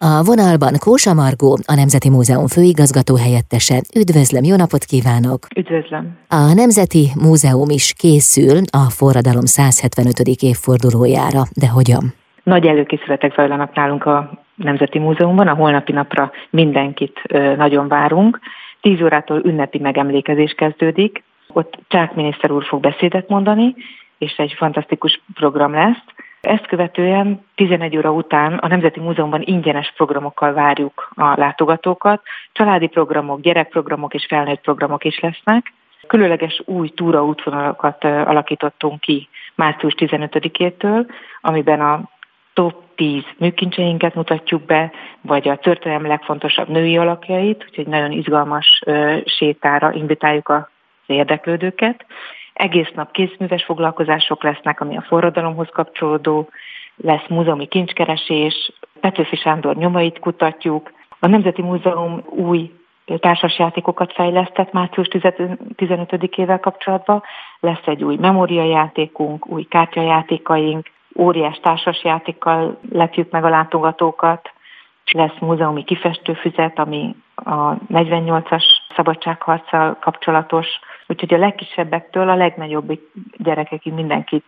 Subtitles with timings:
[0.00, 3.76] A vonalban Kósa Margó, a Nemzeti Múzeum főigazgató helyettese.
[4.00, 5.40] Üdvözlöm, jó napot kívánok!
[5.56, 6.04] Üdvözlöm!
[6.28, 10.18] A Nemzeti Múzeum is készül a forradalom 175.
[10.50, 12.04] évfordulójára, de hogyan?
[12.42, 17.16] Nagy előkészületek zajlanak nálunk a Nemzeti Múzeumban, a holnapi napra mindenkit
[17.56, 18.38] nagyon várunk.
[18.80, 21.22] 10 órától ünnepi megemlékezés kezdődik,
[21.52, 23.74] ott Csák miniszter úr fog beszédet mondani,
[24.18, 26.04] és egy fantasztikus program lesz.
[26.40, 32.22] Ezt követően 11 óra után a Nemzeti Múzeumban ingyenes programokkal várjuk a látogatókat.
[32.52, 35.72] Családi programok, gyerekprogramok és felnőtt programok is lesznek.
[36.06, 41.06] Különleges új túraútvonalakat alakítottunk ki március 15-től,
[41.40, 42.00] amiben a
[42.52, 48.82] top 10 műkincseinket mutatjuk be, vagy a történelem legfontosabb női alakjait, úgyhogy nagyon izgalmas
[49.24, 50.62] sétára invitáljuk az
[51.06, 52.06] érdeklődőket.
[52.58, 56.48] Egész nap kézműves foglalkozások lesznek, ami a forradalomhoz kapcsolódó,
[56.96, 60.92] lesz múzeumi kincskeresés, Petőfi Sándor nyomait kutatjuk.
[61.20, 62.72] A Nemzeti Múzeum új
[63.18, 67.22] társasjátékokat fejlesztett március 15-ével kapcsolatban.
[67.60, 74.52] Lesz egy új memóriajátékunk, új kártyajátékaink, óriás társasjátékkal lepjük meg a látogatókat,
[75.12, 78.64] lesz múzeumi kifestőfüzet, ami a 48-as
[78.96, 80.66] szabadságharccal kapcsolatos,
[81.08, 82.98] úgyhogy a legkisebbektől a legnagyobb
[83.36, 84.44] gyerekekig mindenkit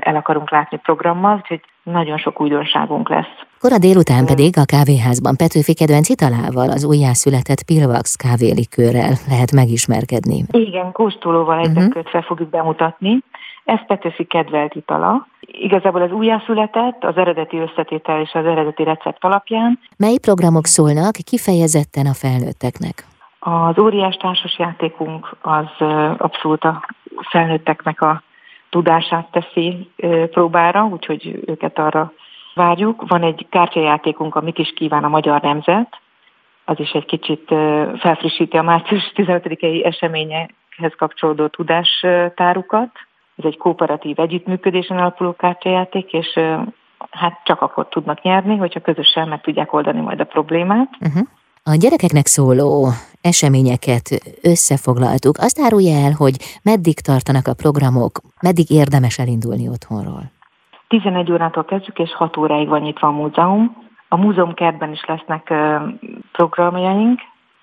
[0.00, 3.36] el akarunk látni programmal, úgyhogy nagyon sok újdonságunk lesz.
[3.58, 10.44] Kora délután pedig a kávéházban Petőfi kedvenc italával, az újjászületett Pilvax kávélikőrrel lehet megismerkedni.
[10.50, 12.04] Igen, kóstolóval egy uh-huh.
[12.04, 13.18] fel fogjuk bemutatni.
[13.64, 15.26] Ez Petőfi kedvelt itala.
[15.40, 19.78] Igazából az újjászületett, az eredeti összetétel és az eredeti recept alapján.
[19.96, 23.06] Mely programok szólnak kifejezetten a felnőtteknek?
[23.38, 25.86] Az óriás társasjátékunk az
[26.16, 26.86] abszolút a
[27.30, 28.22] felnőtteknek a
[28.70, 29.90] tudását teszi
[30.30, 32.12] próbára, úgyhogy őket arra
[32.54, 33.08] várjuk.
[33.08, 36.00] Van egy kártyajátékunk, a is kíván a magyar nemzet,
[36.64, 37.54] az is egy kicsit
[37.98, 42.90] felfrissíti a március 15-i eseményekhez kapcsolódó tudástárukat.
[43.36, 46.40] Ez egy kooperatív együttműködésen alapuló kártyajáték, és
[47.10, 50.88] hát csak akkor tudnak nyerni, hogyha közösen meg tudják oldani majd a problémát.
[51.00, 51.26] Uh-huh.
[51.62, 52.88] A gyerekeknek szóló
[53.20, 54.08] eseményeket
[54.42, 55.36] összefoglaltuk.
[55.38, 60.30] Azt árulja el, hogy meddig tartanak a programok, meddig érdemes elindulni otthonról?
[60.88, 63.76] 11 órától kezdjük, és 6 óráig van nyitva a múzeum.
[64.08, 65.52] A múzeum kertben is lesznek
[66.32, 67.20] programjaink,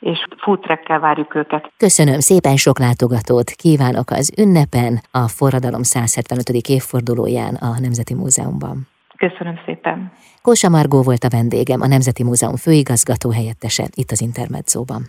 [0.00, 1.72] és foodtrekkel várjuk őket.
[1.76, 6.48] Köszönöm szépen sok látogatót, kívánok az ünnepen, a forradalom 175.
[6.48, 8.88] évfordulóján a Nemzeti Múzeumban.
[9.16, 10.12] Köszönöm szépen.
[10.42, 15.02] Kósa Margó volt a vendégem, a Nemzeti Múzeum főigazgató helyettese itt az Intermedzóban.